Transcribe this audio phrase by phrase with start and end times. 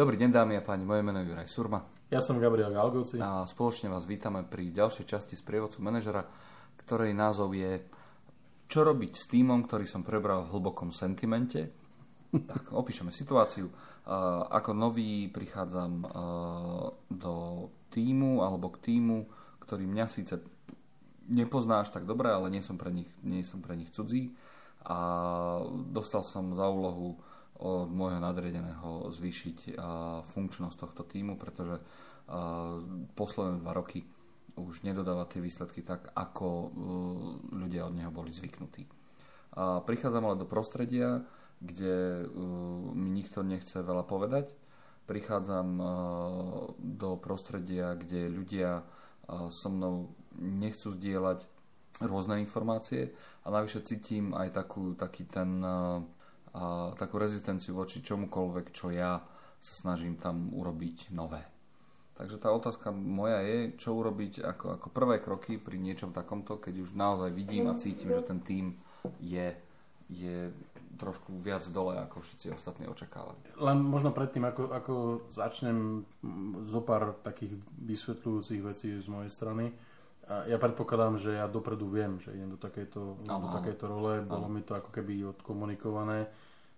[0.00, 1.84] Dobrý deň dámy a páni, moje meno je Juraj Surma.
[2.08, 3.20] Ja som Gabriel Galgoci.
[3.20, 6.24] A spoločne vás vítame pri ďalšej časti z prievodcu manažera,
[6.80, 7.84] ktorej názov je
[8.64, 11.68] Čo robiť s týmom, ktorý som prebral v hlbokom sentimente.
[12.48, 13.68] Tak, opíšeme situáciu.
[14.48, 16.08] Ako nový prichádzam
[17.12, 17.34] do
[17.92, 19.28] týmu alebo k týmu,
[19.68, 20.40] ktorý mňa síce
[21.28, 24.32] nepoznáš tak dobre, ale nie som pre nich, nie som pre nich cudzí.
[24.80, 24.96] A
[25.92, 27.20] dostal som za úlohu
[27.60, 29.76] od môjho nadriadeného zvýšiť
[30.24, 31.76] funkčnosť tohto týmu, pretože
[33.14, 34.06] posledné dva roky
[34.60, 36.68] už nedodáva tie výsledky tak, ako e,
[37.54, 38.84] ľudia od neho boli zvyknutí.
[39.56, 41.24] Prichádzam ale do prostredia,
[41.58, 42.26] kde e,
[42.94, 44.54] mi nikto nechce veľa povedať.
[45.06, 45.84] Prichádzam e,
[46.78, 48.82] do prostredia, kde ľudia
[49.30, 50.10] so mnou
[50.42, 51.46] nechcú zdieľať
[52.02, 53.14] rôzne informácie
[53.46, 55.62] a navyše cítim aj takú, taký ten
[56.54, 59.22] a takú rezistenciu voči čomukoľvek, čo ja
[59.60, 61.44] sa snažím tam urobiť nové.
[62.20, 66.84] Takže tá otázka moja je, čo urobiť ako, ako prvé kroky pri niečom takomto, keď
[66.84, 68.76] už naozaj vidím a cítim, že ten tým
[69.24, 69.56] je,
[70.12, 70.52] je
[71.00, 73.40] trošku viac dole, ako všetci ostatní očakávali.
[73.56, 74.94] Len možno predtým, ako, ako
[75.32, 76.04] začnem
[76.68, 79.72] zo pár takých vysvetľujúcich vecí z mojej strany.
[80.30, 84.22] Ja predpokladám, že ja dopredu viem, že idem do takejto, do takejto role.
[84.22, 84.54] Bolo ano.
[84.54, 86.30] mi to ako keby odkomunikované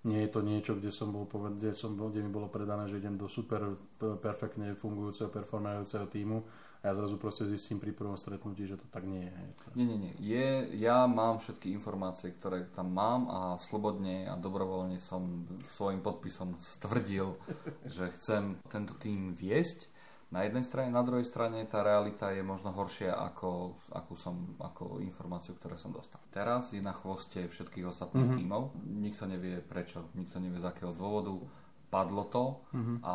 [0.02, 2.90] nie je to niečo, kde som bol poved, kde, som bol, kde mi bolo predané,
[2.90, 3.78] že idem do super
[4.18, 6.42] perfektne fungujúceho, performujúceho týmu
[6.82, 9.38] a ja zrazu proste zistím pri prvom stretnutí, že to tak nie je.
[9.78, 10.12] Nie, nie, nie.
[10.18, 16.58] Je, ja mám všetky informácie, ktoré tam mám a slobodne a dobrovoľne som svojim podpisom
[16.58, 17.38] stvrdil,
[17.86, 19.86] že chcem tento tým viesť
[20.32, 25.04] na jednej strane, na druhej strane tá realita je možno horšia ako, ako, som, ako
[25.04, 26.24] informáciu, ktoré som dostal.
[26.32, 28.40] Teraz je na chvoste všetkých ostatných mm-hmm.
[28.40, 31.36] tímov, nikto nevie prečo, nikto nevie z akého dôvodu,
[31.92, 32.96] padlo to mm-hmm.
[33.04, 33.14] a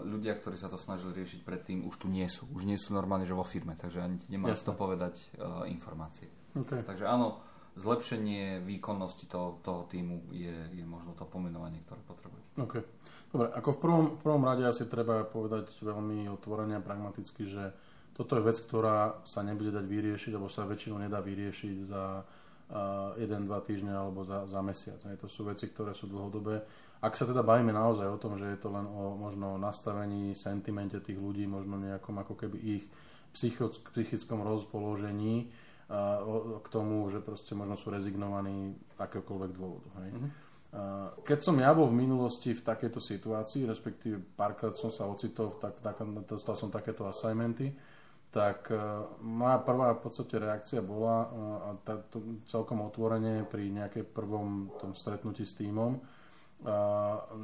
[0.00, 2.48] ľudia, ktorí sa to snažili riešiť predtým, už tu nie sú.
[2.56, 6.32] Už nie sú normálne, že vo firme, takže ani ti nemá to povedať uh, informácie.
[6.56, 6.80] Okay.
[6.80, 7.44] Takže áno,
[7.78, 12.46] zlepšenie výkonnosti toho, toho týmu je, je možno to pomenovanie, ktoré potrebuješ.
[12.58, 12.82] Okay.
[13.30, 17.70] Dobre, ako v prvom, v prvom rade asi treba povedať veľmi otvorene a pragmaticky, že
[18.18, 23.16] toto je vec, ktorá sa nebude dať vyriešiť, alebo sa väčšinou nedá vyriešiť za uh,
[23.16, 24.98] 1-2 týždne alebo za, za mesiac.
[24.98, 26.60] To sú veci, ktoré sú dlhodobé.
[27.00, 31.00] Ak sa teda bavíme naozaj o tom, že je to len o možno nastavení, sentimente
[31.00, 32.84] tých ľudí, možno nejakom ako keby ich
[33.32, 35.48] psychickom rozpoložení
[36.62, 39.88] k tomu, že proste možno sú rezignovaní akéhokoľvek dôvodu.
[40.02, 40.10] Hej.
[40.14, 40.32] Mm-hmm
[41.26, 45.82] keď som ja bol v minulosti v takejto situácii, respektíve párkrát som sa ocitol, tak,
[45.82, 45.98] tak,
[46.30, 47.74] dostal som takéto assignmenty,
[48.30, 51.28] tak uh, moja prvá v podstate reakcia bola uh,
[51.58, 55.98] a tá, to, celkom otvorene pri nejakej prvom tom stretnutí s týmom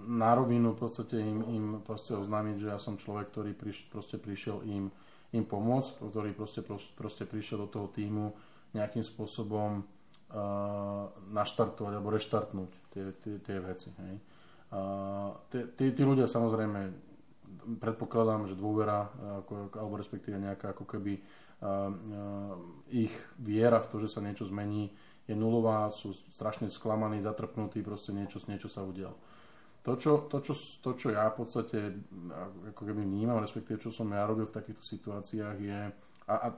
[0.06, 4.20] na rovinu v podstate im, im proste oznámiť, že ja som človek, ktorý priš, proste
[4.20, 4.92] prišiel im,
[5.34, 6.62] im pomôcť, ktorý proste,
[6.94, 8.36] proste prišiel do toho týmu
[8.74, 9.82] nejakým spôsobom
[11.30, 13.94] naštartovať alebo reštartnúť tie, tie, tie veci.
[13.94, 14.14] Hej.
[14.74, 14.80] A
[15.48, 16.90] tí, tí, ľudia samozrejme
[17.78, 19.06] predpokladám, že dôvera
[19.46, 21.70] ako, alebo respektíve nejaká ako keby a, a,
[22.90, 24.90] ich viera v to, že sa niečo zmení
[25.26, 29.18] je nulová, sú strašne sklamaní, zatrpnutí, proste niečo, niečo sa udialo.
[29.86, 30.52] To čo, to, čo,
[30.82, 31.78] to, čo ja v podstate
[32.74, 35.80] ako keby vnímam, respektíve čo som ja robil v takýchto situáciách je,
[36.26, 36.48] a, a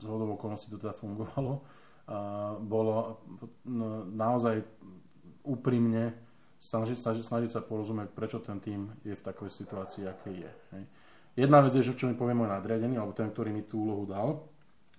[0.00, 1.60] z hodov okolností to teda fungovalo,
[2.64, 3.20] bolo
[3.68, 4.64] no, naozaj
[5.44, 6.16] úprimne
[6.60, 10.52] snažiť, snažiť, snažiť sa porozumieť, prečo ten tým je v takovej situácii, aké je.
[10.76, 10.84] Hej.
[11.36, 14.04] Jedna vec je, že čo mi povie môj nadriadený, alebo ten, ktorý mi tú úlohu
[14.04, 14.44] dal.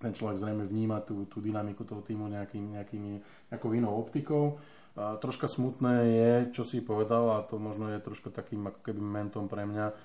[0.01, 3.21] Ten človek zrejme vníma tú, tú dynamiku toho týmu nejakým, nejakými,
[3.53, 4.57] nejakou inou optikou.
[4.99, 8.99] A troška smutné je, čo si povedal, a to možno je troška takým ako keby
[8.99, 9.95] momentom pre mňa,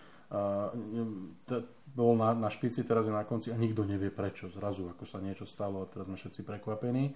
[1.97, 4.51] bol na, na špici, teraz je na konci a nikto nevie prečo.
[4.51, 7.15] Zrazu, ako sa niečo stalo a teraz sme všetci prekvapení.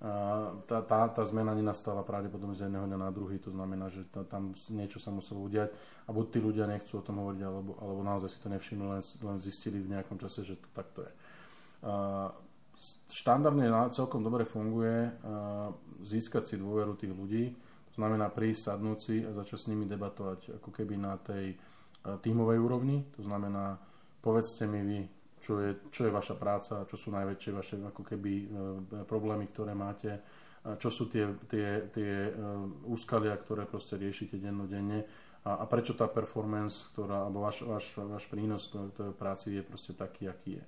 [0.00, 4.08] A tá, tá, tá zmena nenastala pravdepodobne z jedného dňa na druhý, to znamená, že
[4.08, 5.68] to, tam niečo sa muselo udiať
[6.08, 9.04] a buď tí ľudia nechcú o tom hovoriť, alebo, alebo naozaj si to nevšimli, len,
[9.04, 11.12] len zistili v nejakom čase, že to takto je.
[11.84, 11.92] A
[13.10, 15.10] štandardne celkom dobre funguje
[16.06, 17.52] získať si dôveru tých ľudí,
[17.90, 21.58] to znamená prísť, sadnúť si a začať s nimi debatovať ako keby na tej
[22.00, 23.76] tímovej úrovni, to znamená
[24.24, 25.00] povedzte mi vy,
[25.40, 28.46] čo je, čo je vaša práca, čo sú najväčšie vaše ako keby e,
[29.08, 30.20] problémy, ktoré máte,
[30.76, 32.36] čo sú tie, tie, tie
[32.84, 35.08] úskalia, ktoré proste riešite dennodenne
[35.40, 39.96] a, a prečo tá performance, ktorá, alebo váš, váš, váš prínos tej práci je proste
[39.96, 40.64] taký, aký je.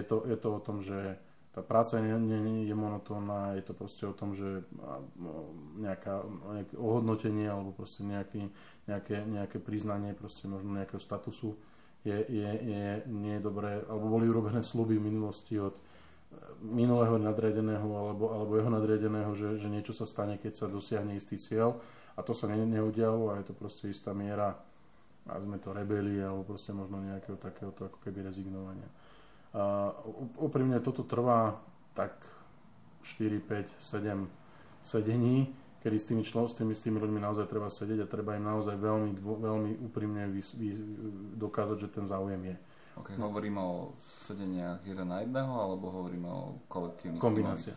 [0.00, 1.20] Je to, je to o tom, že
[1.56, 4.60] tá práca nie, nie, nie je monotónna, je to proste o tom, že
[5.16, 6.20] no, nejaká,
[6.52, 8.52] nejaké ohodnotenie alebo proste nejaký,
[8.84, 11.56] nejaké, nejaké priznanie proste možno nejakého statusu
[12.04, 15.72] je, je, je, nie je dobré, alebo boli urobené sluby v minulosti od
[16.60, 21.40] minulého nadriadeného alebo, alebo jeho nadriadeného, že, že niečo sa stane, keď sa dosiahne istý
[21.40, 21.80] cieľ
[22.16, 24.60] a to sa ne, neudialo a je to proste istá miera
[25.24, 28.86] a sme to rebelie alebo proste možno nejakého takéhoto ako keby rezignovania.
[29.54, 29.94] Uh,
[30.42, 31.56] úprimne toto trvá
[31.96, 32.12] tak
[33.06, 34.26] 4, 5, 7
[34.82, 38.34] sedení, kedy s tými, člo, s tými, s tými ľuďmi naozaj treba sedieť a treba
[38.34, 40.82] im naozaj veľmi, veľmi úprimne vys, vys,
[41.38, 42.56] dokázať, že ten záujem je.
[42.96, 43.92] Okay, hovoríme o
[44.26, 47.76] sedeniach jeden na jedného, alebo hovoríme o kolektívnych Kombinácia.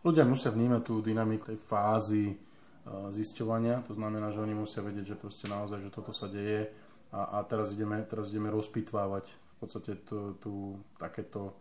[0.00, 5.12] Ľudia musia vnímať tú dynamiku tej fázy uh, zisťovania, to znamená, že oni musia vedieť,
[5.12, 6.72] že proste naozaj, že toto sa deje
[7.10, 9.28] a, a teraz, ideme, teraz ideme rozpitvávať
[9.60, 10.52] podstate tú, tú,
[10.96, 11.54] takéto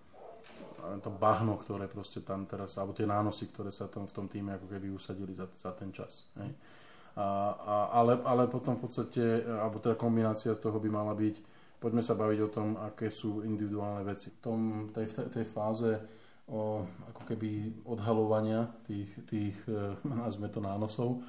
[1.04, 4.56] to bahno, ktoré proste tam teraz, alebo tie nánosy, ktoré sa tam v tom týme
[4.56, 6.32] ako keby usadili za, za ten čas.
[6.40, 6.56] Hej.
[7.20, 11.36] A, a, ale, ale potom v podstate, alebo teda kombinácia toho by mala byť,
[11.84, 14.32] poďme sa baviť o tom, aké sú individuálne veci.
[14.32, 14.60] V tom,
[14.96, 16.00] tej, tej fáze
[16.48, 21.20] o, ako keby odhalovania tých, tých e, nazme to nánosov,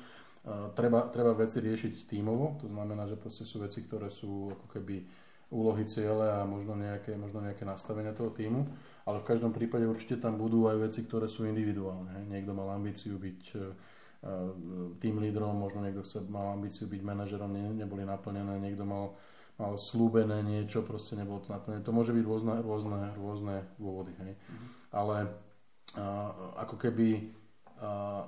[0.73, 5.05] treba, treba veci riešiť tímovo, to znamená, že proste sú veci, ktoré sú ako keby
[5.51, 8.63] úlohy, ciele a možno nejaké, možno nejaké nastavenia toho týmu,
[9.03, 12.31] ale v každom prípade určite tam budú aj veci, ktoré sú individuálne.
[12.31, 13.41] Niekto mal ambíciu byť
[15.03, 19.19] tým e, lídrom, možno niekto chce, mal ambíciu byť manažerom, ne, neboli naplnené, niekto mal,
[19.59, 21.83] mal slúbené niečo, proste nebolo to naplnené.
[21.83, 24.15] To môže byť rôzne, rôzne, rôzne dôvody.
[24.23, 24.33] Hej.
[24.39, 24.69] Mm-hmm.
[24.95, 25.17] Ale
[25.99, 26.07] a,
[26.63, 27.09] ako keby
[27.83, 28.23] a,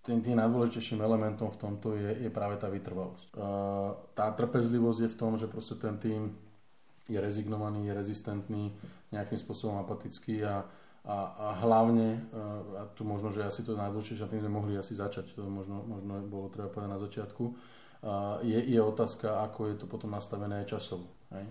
[0.00, 3.36] tým, tým najdôležitejším elementom v tomto je, je práve tá vytrvalosť.
[4.16, 6.32] Tá trpezlivosť je v tom, že proste ten tým
[7.10, 8.64] je rezignovaný, je rezistentný,
[9.12, 10.62] nejakým spôsobom apatický a,
[11.04, 12.22] a, a hlavne,
[12.80, 15.84] a tu možno, že asi to najdôležitejšie, a tým sme mohli asi začať, to možno,
[15.84, 17.44] možno bolo treba povedať na začiatku,
[18.46, 21.04] je, je otázka, ako je to potom nastavené časovo.
[21.34, 21.44] Hej?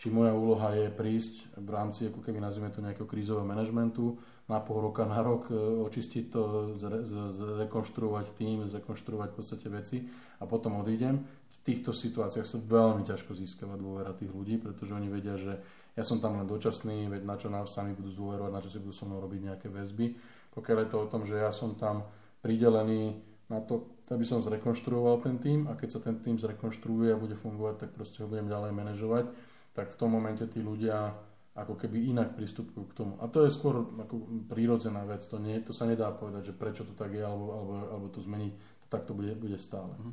[0.00, 4.16] Či moja úloha je prísť v rámci, ako keby nazvime to nejakého krízového manažmentu,
[4.48, 6.42] na pol roka, na rok, e, očistiť to,
[6.80, 7.04] zre,
[7.36, 10.08] zrekonštruovať tým, zrekonštruovať v podstate veci
[10.40, 11.20] a potom odídem.
[11.20, 15.60] V týchto situáciách sa veľmi ťažko získava dôvera tých ľudí, pretože oni vedia, že
[15.92, 18.80] ja som tam len dočasný, veď na čo nám sami budú zdôverovať, na čo si
[18.80, 20.16] budú so mnou robiť nejaké väzby.
[20.56, 22.08] Pokiaľ je to o tom, že ja som tam
[22.40, 23.20] pridelený
[23.52, 27.36] na to, aby som zrekonštruoval ten tým a keď sa ten tým zrekonštruuje a bude
[27.36, 29.28] fungovať, tak proste ho budem ďalej manažovať
[29.74, 31.14] tak v tom momente tí ľudia
[31.54, 33.12] ako keby inak pristupujú k tomu.
[33.18, 35.26] A to je skôr ako prírodzená vec.
[35.28, 38.22] To, nie, to sa nedá povedať, že prečo to tak je, alebo, alebo, alebo to
[38.22, 38.52] zmeniť.
[38.54, 39.90] To takto bude, bude stále.
[39.98, 40.12] Mhm.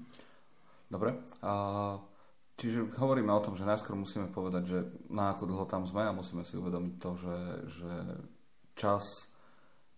[0.88, 1.09] Dobre.
[1.45, 1.54] A,
[2.57, 4.80] čiže hovoríme o tom, že najskôr musíme povedať, že
[5.13, 7.38] na ako dlho tam sme a musíme si uvedomiť to, že,
[7.69, 7.94] že
[8.74, 9.03] čas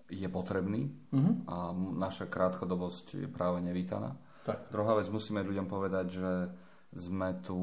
[0.09, 1.33] je potrebný uh-huh.
[1.45, 4.17] a naša krátkodobosť je práve nevítaná.
[4.41, 4.73] Tak.
[4.73, 6.29] Druhá vec, musíme ľuďom povedať, že
[6.93, 7.59] sme tu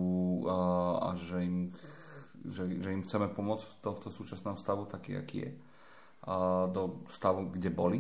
[0.47, 0.59] a,
[1.03, 1.75] a že, im,
[2.47, 5.53] že, že im chceme pomôcť v tohto súčasného stavu, taký, aký je,
[6.27, 7.99] a do stavu, kde boli.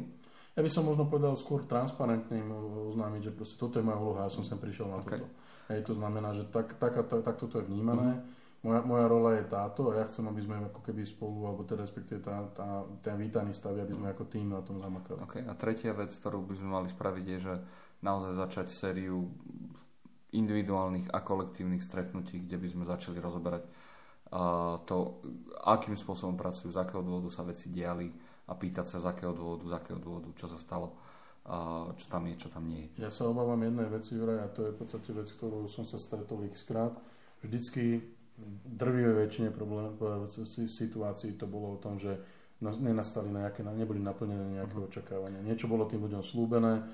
[0.56, 2.48] Ja by som možno povedal skôr transparentne im
[2.88, 5.20] oznámiť, že proste toto je moja úloha, ja som sem prišiel na okay.
[5.20, 5.26] toto.
[5.66, 8.16] Hej, to znamená, že tak, tak, tak, tak toto je vnímané.
[8.16, 8.34] Mm-hmm.
[8.64, 11.86] Moja, moja rola je táto a ja chcem, aby sme ako keby spolu, alebo teda
[11.86, 15.22] respektíve tá, tá, ten vítaný stav, aby sme ako tým na tom zamakali.
[15.28, 15.42] Okay.
[15.46, 17.54] A tretia vec, ktorú by sme mali spraviť, je, že
[18.02, 19.28] naozaj začať sériu
[20.36, 25.24] individuálnych a kolektívnych stretnutí, kde by sme začali rozoberať uh, to,
[25.64, 28.12] akým spôsobom pracujú, z akého dôvodu sa veci diali
[28.46, 30.94] a pýtať sa, z akého dôvodu, z akého dôvodu, čo sa stalo,
[31.48, 33.08] uh, čo tam je, čo tam nie je.
[33.08, 35.96] Ja sa obávam jednej veci, Juraj, a to je v podstate vec, ktorú som sa
[35.96, 36.94] stretol x krát.
[37.40, 38.04] Vždycky
[38.36, 39.96] v drvivej väčšine problém,
[40.52, 42.20] situácií to bolo o tom, že
[42.60, 44.88] nenastali nejaké, neboli naplnené nejaké uh-huh.
[44.88, 45.44] očakávania.
[45.44, 46.84] Niečo bolo tým ľuďom slúbené,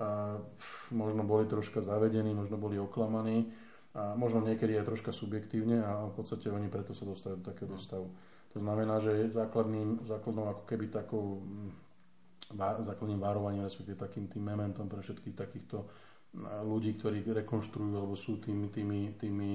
[0.00, 0.40] a
[0.88, 3.52] možno boli troška zavedení, možno boli oklamaní
[3.92, 7.76] a možno niekedy aj troška subjektívne a v podstate oni preto sa dostajú do takého
[7.76, 8.08] stavu.
[8.52, 11.70] To znamená, že základným, základnou ako keby takou mm,
[12.84, 15.88] základným varovaním, respektíve takým tým mementom pre všetkých takýchto
[16.64, 19.50] ľudí, ktorí rekonštruujú alebo sú tými, tými, tými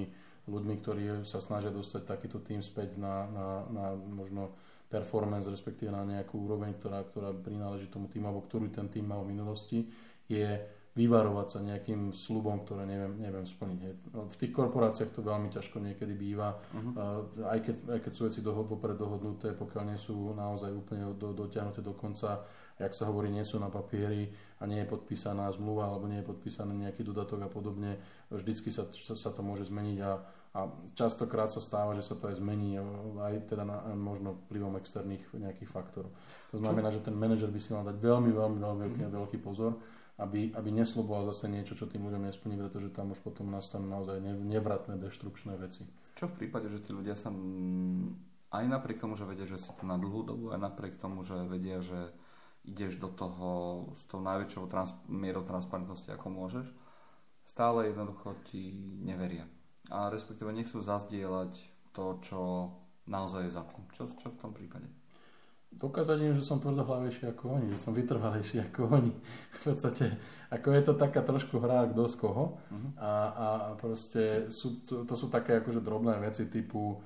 [0.45, 4.53] ľuďmi, ktorí sa snažia dostať takýto tým späť na, na, na možno
[4.87, 9.23] performance, respektíve na nejakú úroveň, ktorá, ktorá prináleží tomu týmu, alebo ktorú ten tým mal
[9.23, 9.79] v minulosti,
[10.27, 10.47] je
[10.97, 14.09] vyvarovať sa nejakým slubom, ktoré neviem, neviem splniť.
[14.33, 17.53] V tých korporáciách to veľmi ťažko niekedy býva, uh-huh.
[17.53, 21.37] aj, keď, aj keď sú veci dohod, vopred dohodnuté, pokiaľ nie sú naozaj úplne do,
[21.37, 22.41] dotiahnuté do konca,
[22.81, 24.25] jak sa hovorí, nie sú na papieri
[24.57, 28.01] a nie je podpísaná zmluva alebo nie je podpísaný nejaký dodatok a podobne,
[28.33, 30.11] vždycky sa, sa to môže zmeniť a,
[30.55, 32.79] a častokrát sa stáva, že sa to aj zmení
[33.19, 36.09] aj teda na, možno vplyvom externých nejakých faktorov.
[36.55, 37.01] To znamená, Čo?
[37.01, 39.11] že ten manažer by si mal dať veľmi, veľmi, veľmi veľký, mm.
[39.11, 39.77] veľký pozor,
[40.17, 44.17] aby, aby nesloboval zase niečo, čo tým ľuďom nesplní, pretože tam už potom nastanú naozaj
[44.23, 45.85] nevratné, deštrukčné veci.
[46.17, 47.29] Čo v prípade, že tí ľudia sa
[48.47, 51.37] aj napriek tomu, že vedia, že si to na dlhú dobu, aj napriek tomu, že
[51.45, 52.09] vedia, že
[52.65, 53.49] ideš do toho
[53.93, 56.65] s tou najväčšou trans- mierou transparentnosti, ako môžeš,
[57.45, 58.73] stále jednoducho ti
[59.05, 59.45] neveria
[59.91, 61.51] a respektíve nechcú zazdieľať
[61.95, 62.41] to, čo
[63.07, 63.83] naozaj je za tým.
[63.95, 64.85] Čo, čo v tom prípade?
[65.67, 69.13] Dokázať im, že som tvrdohlavejší ako oni, že som vytrvalejší ako oni.
[69.51, 70.15] V podstate,
[70.51, 72.45] ako je to taká trošku hra kto z koho.
[72.57, 72.89] Uh-huh.
[72.99, 76.99] A, a proste sú, to, to sú také akože drobné veci typu,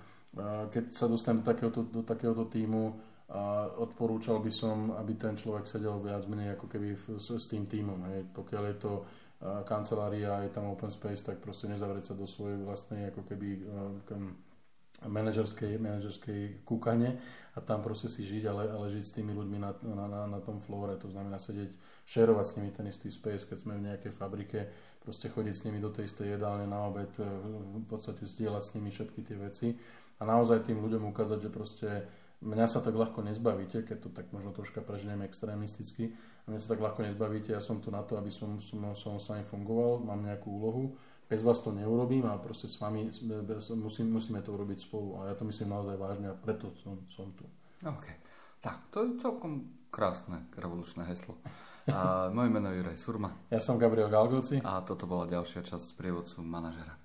[0.71, 2.95] keď sa dostanem do takéhoto, do takéhoto týmu,
[3.31, 7.63] a odporúčal by som, aby ten človek sedel viac menej ako keby s, s tým
[7.63, 8.03] týmom.
[8.11, 8.27] Hej.
[8.35, 8.91] Pokiaľ je to
[9.65, 13.65] kancelária, je tam open space, tak proste nezavrieť sa do svojej vlastnej ako keby
[15.07, 17.17] manažerskej, manažerskej kúkane
[17.57, 20.39] a tam proste si žiť, ale, ale žiť s tými ľuďmi na, na, na, na
[20.45, 21.73] tom flóre, to znamená sedieť,
[22.05, 24.69] šerovať s nimi ten istý space, keď sme v nejakej fabrike,
[25.01, 27.25] proste chodiť s nimi do tej istej jedálne na obed, e,
[27.81, 29.67] v podstate zdieľať s nimi všetky tie veci
[30.19, 31.89] a naozaj tým ľuďom ukázať, že proste
[32.41, 36.17] mňa sa tak ľahko nezbavíte, keď to tak možno troška preženiem extrémisticky,
[36.49, 39.29] mňa sa tak ľahko nezbavíte, ja som tu na to, aby som, som, som s
[39.29, 40.97] vami fungoval, mám nejakú úlohu,
[41.31, 43.07] bez vás to neurobím a proste s vami
[43.79, 47.31] musím, musíme to urobiť spolu a ja to myslím naozaj vážne a preto som, som
[47.37, 47.47] tu.
[47.87, 48.05] OK.
[48.61, 51.39] Tak, to je celkom krásne revolučné heslo.
[51.89, 53.33] A moje meno je Juraj Surma.
[53.49, 54.61] Ja som Gabriel Galgoci.
[54.61, 57.00] A toto bola ďalšia časť z prievodcu manažera.